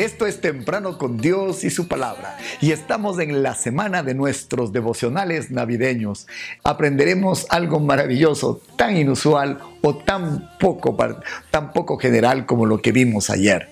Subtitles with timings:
[0.00, 2.38] Esto es Temprano con Dios y su palabra.
[2.62, 6.26] Y estamos en la semana de nuestros devocionales navideños.
[6.64, 10.96] Aprenderemos algo maravilloso, tan inusual o tan poco,
[11.50, 13.68] tan poco general como lo que vimos ayer.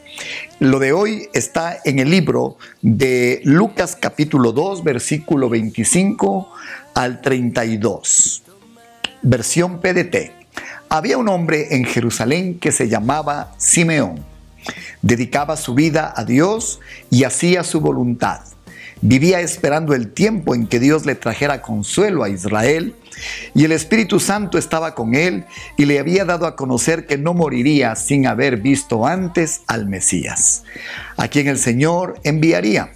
[0.59, 6.53] Lo de hoy está en el libro de Lucas capítulo 2, versículo 25
[6.95, 8.43] al 32.
[9.23, 10.31] Versión PDT.
[10.91, 14.29] Había un hombre en Jerusalén que se llamaba Simeón
[15.03, 16.81] Dedicaba su vida a Dios
[17.11, 18.41] y hacía su voluntad.
[19.01, 22.95] Vivía esperando el tiempo en que Dios le trajera consuelo a Israel
[23.55, 25.45] y el Espíritu Santo estaba con él
[25.77, 30.65] y le había dado a conocer que no moriría sin haber visto antes al Mesías,
[31.17, 32.93] a quien el Señor enviaría.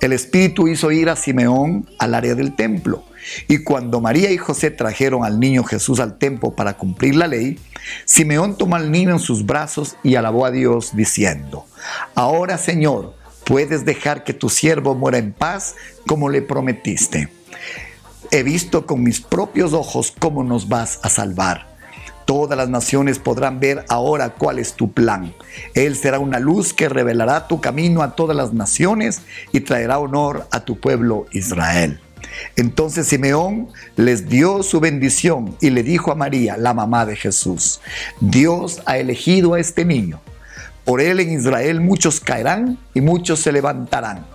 [0.00, 3.04] El Espíritu hizo ir a Simeón al área del templo
[3.46, 7.58] y cuando María y José trajeron al niño Jesús al templo para cumplir la ley,
[8.04, 11.66] Simeón tomó al niño en sus brazos y alabó a Dios diciendo,
[12.14, 15.74] Ahora Señor, puedes dejar que tu siervo muera en paz
[16.06, 17.28] como le prometiste.
[18.30, 21.66] He visto con mis propios ojos cómo nos vas a salvar.
[22.26, 25.32] Todas las naciones podrán ver ahora cuál es tu plan.
[25.72, 30.46] Él será una luz que revelará tu camino a todas las naciones y traerá honor
[30.50, 32.02] a tu pueblo Israel.
[32.56, 37.80] Entonces Simeón les dio su bendición y le dijo a María, la mamá de Jesús,
[38.20, 40.20] Dios ha elegido a este niño.
[40.84, 44.26] Por él en Israel muchos caerán y muchos se levantarán.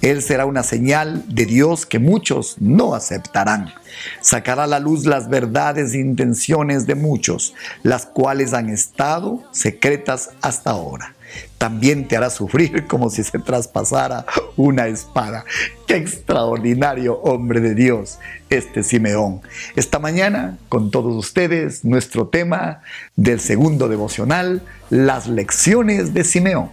[0.00, 3.74] Él será una señal de Dios que muchos no aceptarán.
[4.20, 10.30] Sacará a la luz las verdades e intenciones de muchos, las cuales han estado secretas
[10.40, 11.15] hasta ahora
[11.58, 15.44] también te hará sufrir como si se traspasara una espada.
[15.86, 18.18] Qué extraordinario hombre de Dios
[18.50, 19.40] este Simeón.
[19.74, 22.82] Esta mañana con todos ustedes nuestro tema
[23.16, 26.70] del segundo devocional, las lecciones de Simeón.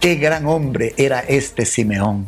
[0.00, 2.26] Qué gran hombre era este Simeón.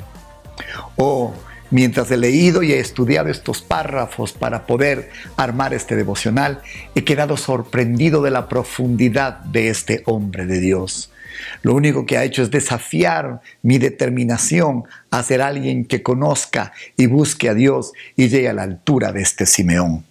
[0.96, 1.34] Oh,
[1.70, 6.60] Mientras he leído y he estudiado estos párrafos para poder armar este devocional,
[6.94, 11.10] he quedado sorprendido de la profundidad de este hombre de Dios.
[11.62, 17.06] Lo único que ha hecho es desafiar mi determinación a ser alguien que conozca y
[17.06, 20.04] busque a Dios y llegue a la altura de este Simeón.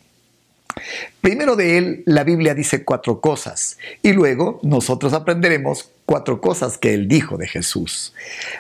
[1.22, 6.94] Primero de él, la Biblia dice cuatro cosas y luego nosotros aprenderemos cuatro cosas que
[6.94, 8.14] él dijo de Jesús.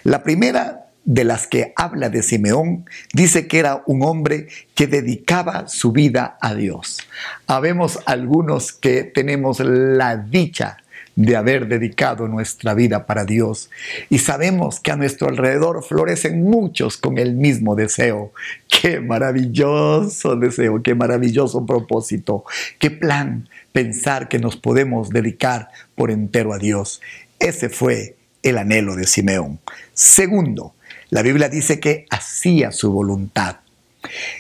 [0.03, 5.67] La primera de las que habla de Simeón, dice que era un hombre que dedicaba
[5.67, 6.99] su vida a Dios.
[7.47, 10.77] Habemos algunos que tenemos la dicha
[11.15, 13.69] de haber dedicado nuestra vida para Dios.
[14.09, 18.33] Y sabemos que a nuestro alrededor florecen muchos con el mismo deseo.
[18.67, 22.43] Qué maravilloso deseo, qué maravilloso propósito,
[22.79, 27.01] qué plan pensar que nos podemos dedicar por entero a Dios.
[27.39, 29.59] Ese fue el anhelo de Simeón.
[29.93, 30.75] Segundo,
[31.15, 33.55] la Biblia dice que hacía su voluntad.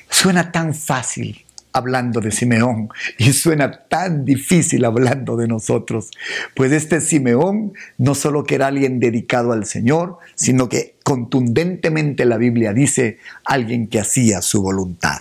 [0.09, 6.11] Suena tan fácil hablando de Simeón y suena tan difícil hablando de nosotros.
[6.53, 12.35] Pues este Simeón no solo que era alguien dedicado al Señor, sino que contundentemente la
[12.35, 15.19] Biblia dice alguien que hacía su voluntad.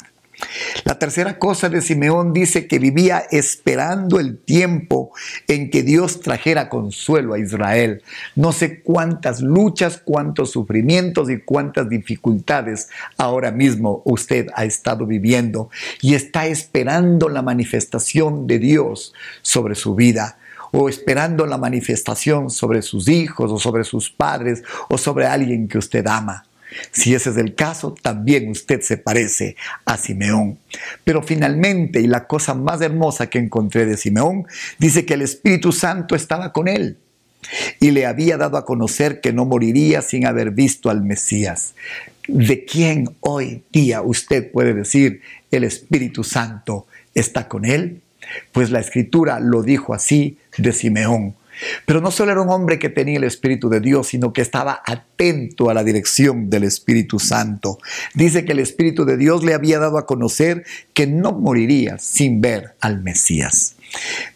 [0.85, 5.13] La tercera cosa de Simeón dice que vivía esperando el tiempo
[5.49, 8.03] en que Dios trajera consuelo a Israel.
[8.35, 15.71] No sé cuántas luchas, cuántos sufrimientos y cuántas dificultades ahora mismo usted ha estado viviendo
[16.01, 20.39] y está esperando la manifestación de Dios sobre su vida
[20.73, 25.79] o esperando la manifestación sobre sus hijos o sobre sus padres o sobre alguien que
[25.79, 26.45] usted ama.
[26.91, 30.59] Si ese es el caso, también usted se parece a Simeón.
[31.05, 34.47] Pero finalmente, y la cosa más hermosa que encontré de Simeón,
[34.79, 36.99] dice que el Espíritu Santo estaba con él
[37.81, 41.75] y le había dado a conocer que no moriría sin haber visto al Mesías.
[42.27, 45.21] ¿De quién hoy día usted puede decir
[45.51, 48.01] el Espíritu Santo está con él?
[48.53, 51.35] Pues la escritura lo dijo así de Simeón.
[51.87, 54.83] Pero no solo era un hombre que tenía el Espíritu de Dios, sino que estaba
[54.85, 57.79] atento a la dirección del Espíritu Santo.
[58.15, 62.41] Dice que el Espíritu de Dios le había dado a conocer que no moriría sin
[62.41, 63.77] ver al Mesías.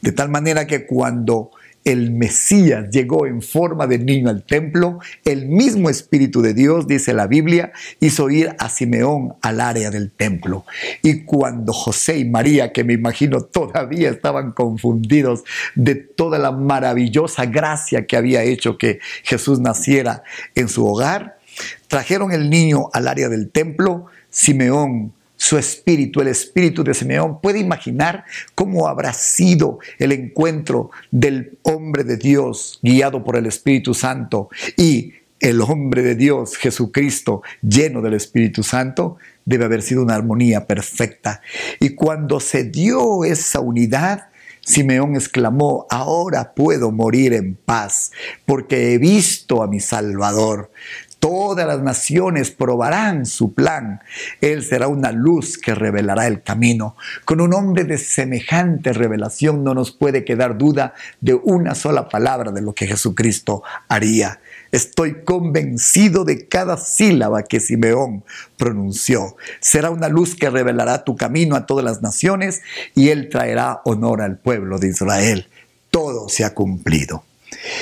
[0.03, 1.51] De tal manera que cuando
[1.89, 7.15] el Mesías llegó en forma de niño al templo, el mismo Espíritu de Dios, dice
[7.15, 10.67] la Biblia, hizo ir a Simeón al área del templo.
[11.03, 15.45] Y cuando José y María, que me imagino todavía estaban confundidos
[15.77, 20.25] de toda la maravillosa gracia que había hecho que Jesús naciera
[20.55, 21.39] en su hogar,
[21.87, 27.61] trajeron el niño al área del templo, Simeón su espíritu, el espíritu de Simeón, puede
[27.61, 28.25] imaginar
[28.57, 35.15] cómo habrá sido el encuentro del hombre de Dios guiado por el Espíritu Santo y
[35.39, 41.41] el hombre de Dios, Jesucristo, lleno del Espíritu Santo, debe haber sido una armonía perfecta.
[41.79, 44.31] Y cuando se dio esa unidad,
[44.61, 48.11] Simeón exclamó, ahora puedo morir en paz,
[48.45, 50.73] porque he visto a mi Salvador.
[51.21, 54.01] Todas las naciones probarán su plan.
[54.41, 56.97] Él será una luz que revelará el camino.
[57.25, 62.53] Con un hombre de semejante revelación no nos puede quedar duda de una sola palabra
[62.53, 64.41] de lo que Jesucristo haría.
[64.71, 68.23] Estoy convencido de cada sílaba que Simeón
[68.57, 69.37] pronunció.
[69.61, 72.63] Será una luz que revelará tu camino a todas las naciones
[72.95, 75.49] y él traerá honor al pueblo de Israel.
[75.91, 77.25] Todo se ha cumplido.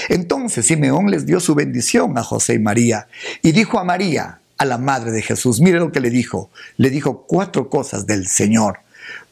[0.08, 3.08] Entonces Simeón les dio su bendición a José y María
[3.43, 6.50] y dijo a María, a la madre de Jesús, mire lo que le dijo.
[6.76, 8.81] Le dijo cuatro cosas del Señor.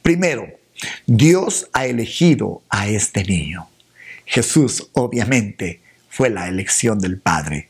[0.03, 0.47] Primero,
[1.07, 3.69] Dios ha elegido a este niño.
[4.27, 7.69] Jesús obviamente fue la elección del Padre.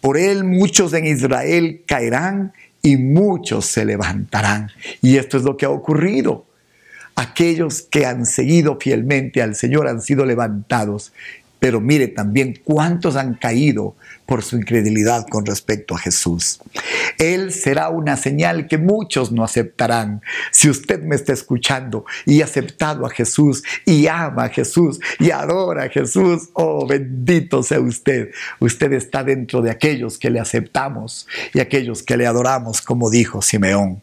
[0.00, 2.52] Por él muchos en Israel caerán
[2.82, 4.70] y muchos se levantarán.
[5.02, 6.46] Y esto es lo que ha ocurrido.
[7.16, 11.12] Aquellos que han seguido fielmente al Señor han sido levantados
[11.60, 13.94] pero mire también cuántos han caído
[14.26, 16.60] por su incredulidad con respecto a Jesús.
[17.18, 20.22] Él será una señal que muchos no aceptarán.
[20.50, 25.30] Si usted me está escuchando y ha aceptado a Jesús y ama a Jesús y
[25.30, 28.30] adora a Jesús, oh bendito sea usted.
[28.58, 33.42] Usted está dentro de aquellos que le aceptamos y aquellos que le adoramos, como dijo
[33.42, 34.02] Simeón.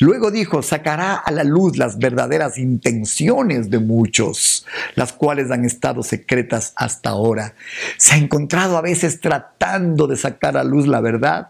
[0.00, 6.02] Luego dijo, sacará a la luz las verdaderas intenciones de muchos, las cuales han estado
[6.02, 7.54] secretas hasta ahora.
[7.96, 11.48] Se ha encontrado a veces tratando de sacar a luz la verdad.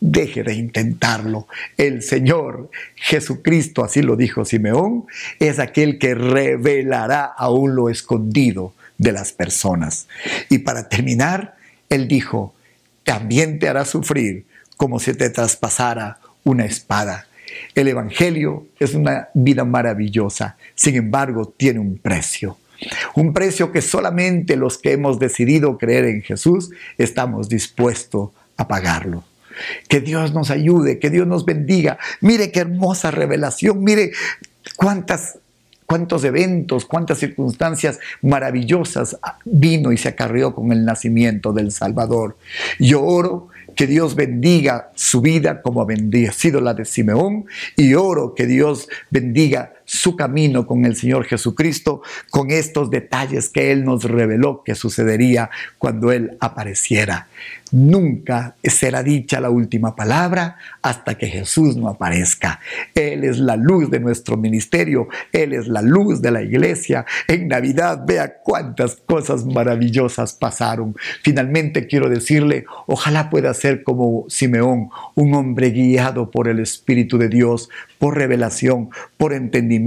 [0.00, 1.46] Deje de intentarlo.
[1.76, 5.04] El Señor Jesucristo, así lo dijo Simeón,
[5.38, 10.08] es aquel que revelará aún lo escondido de las personas.
[10.48, 11.56] Y para terminar,
[11.90, 12.54] Él dijo,
[13.04, 14.46] también te hará sufrir
[14.76, 17.26] como si te traspasara una espada.
[17.74, 22.56] El Evangelio es una vida maravillosa, sin embargo tiene un precio.
[23.14, 29.24] Un precio que solamente los que hemos decidido creer en Jesús estamos dispuestos a pagarlo.
[29.88, 31.98] Que Dios nos ayude, que Dios nos bendiga.
[32.20, 34.12] Mire qué hermosa revelación, mire
[34.76, 35.38] cuántas
[35.90, 42.36] cuántos eventos, cuántas circunstancias maravillosas vino y se acarreó con el nacimiento del Salvador.
[42.78, 47.46] Yo oro que Dios bendiga su vida como ha bendecido la de Simeón
[47.76, 52.00] y oro que Dios bendiga su camino con el Señor Jesucristo,
[52.30, 57.26] con estos detalles que Él nos reveló que sucedería cuando Él apareciera.
[57.72, 62.60] Nunca será dicha la última palabra hasta que Jesús no aparezca.
[62.94, 67.04] Él es la luz de nuestro ministerio, Él es la luz de la iglesia.
[67.28, 70.96] En Navidad vea cuántas cosas maravillosas pasaron.
[71.22, 77.28] Finalmente quiero decirle, ojalá pueda ser como Simeón, un hombre guiado por el Espíritu de
[77.28, 79.79] Dios, por revelación, por entendimiento,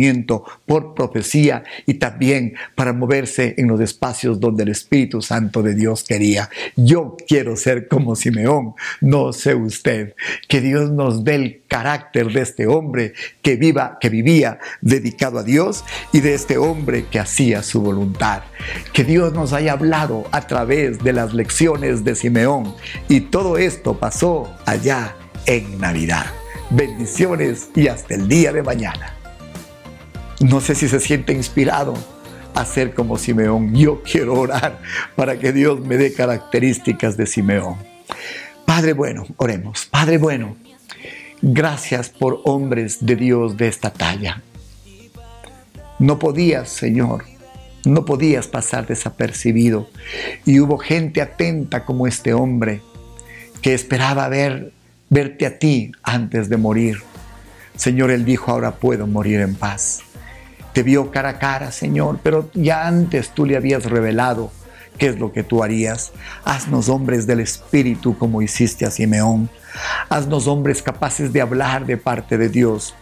[0.65, 6.03] por profecía y también para moverse en los espacios donde el Espíritu Santo de Dios
[6.03, 6.49] quería.
[6.75, 10.15] Yo quiero ser como Simeón, no sé usted.
[10.47, 15.43] Que Dios nos dé el carácter de este hombre que viva, que vivía dedicado a
[15.43, 18.43] Dios y de este hombre que hacía su voluntad.
[18.93, 22.75] Que Dios nos haya hablado a través de las lecciones de Simeón
[23.09, 25.15] y todo esto pasó allá
[25.45, 26.25] en Navidad.
[26.69, 29.12] Bendiciones y hasta el día de mañana.
[30.43, 31.93] No sé si se siente inspirado
[32.53, 33.73] a ser como Simeón.
[33.73, 34.81] Yo quiero orar
[35.15, 37.77] para que Dios me dé características de Simeón.
[38.65, 39.85] Padre bueno, oremos.
[39.85, 40.57] Padre bueno,
[41.41, 44.41] gracias por hombres de Dios de esta talla.
[45.97, 47.23] No podías, Señor,
[47.85, 49.89] no podías pasar desapercibido.
[50.45, 52.81] Y hubo gente atenta como este hombre
[53.61, 54.73] que esperaba ver
[55.09, 56.97] verte a ti antes de morir.
[57.77, 60.01] Señor, Él dijo, ahora puedo morir en paz.
[60.73, 64.51] Te vio cara a cara, Señor, pero ya antes tú le habías revelado
[64.97, 66.11] qué es lo que tú harías.
[66.43, 69.49] Haznos hombres del Espíritu como hiciste a Simeón.
[70.09, 72.95] Haznos hombres capaces de hablar de parte de Dios.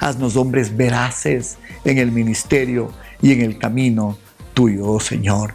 [0.00, 4.18] Haznos hombres veraces en el ministerio y en el camino
[4.54, 5.54] tuyo, oh Señor.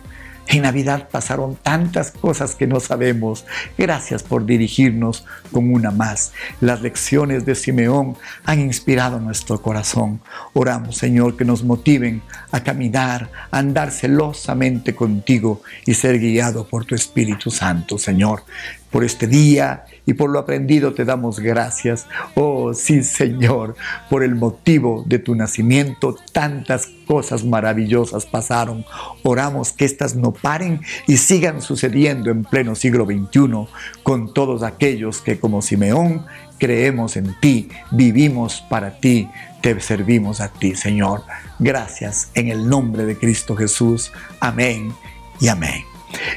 [0.54, 3.44] En Navidad pasaron tantas cosas que no sabemos.
[3.76, 6.32] Gracias por dirigirnos con una más.
[6.62, 10.22] Las lecciones de Simeón han inspirado nuestro corazón.
[10.54, 16.86] Oramos, Señor, que nos motiven a caminar, a andar celosamente contigo y ser guiado por
[16.86, 18.44] tu Espíritu Santo, Señor.
[18.92, 22.08] por este día y por lo aprendido te damos gracias.
[22.36, 23.76] Oh sí Señor,
[24.10, 28.86] por el motivo de tu nacimiento tantas cosas maravillosas pasaron.
[29.24, 33.68] Oramos que éstas no paren y sigan sucediendo en pleno siglo XXI
[34.04, 36.26] con todos aquellos que como Simeón
[36.60, 39.30] creemos en ti, vivimos para ti,
[39.62, 41.24] te servimos a ti Señor.
[41.60, 44.12] Gracias en el nombre de Cristo Jesús.
[44.40, 44.94] Amén
[45.40, 45.93] y amén.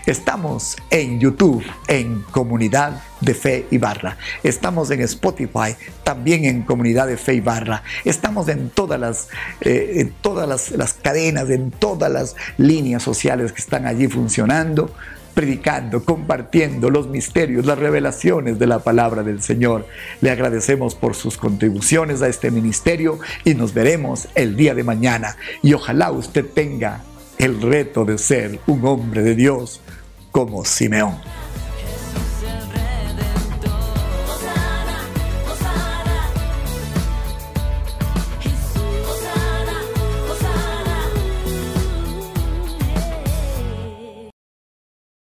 [0.06, 4.16] Estamos en YouTube, en Comunidad de Fe y Barra.
[4.42, 7.82] Estamos en Spotify, también en Comunidad de Fe y Barra.
[8.04, 9.28] Estamos en todas las,
[9.60, 14.92] eh, todas las, las cadenas, en todas las líneas sociales que están allí funcionando
[15.36, 19.86] predicando, compartiendo los misterios, las revelaciones de la palabra del Señor.
[20.22, 25.36] Le agradecemos por sus contribuciones a este ministerio y nos veremos el día de mañana.
[25.62, 27.02] Y ojalá usted tenga
[27.38, 29.80] el reto de ser un hombre de Dios
[30.30, 31.16] como Simeón.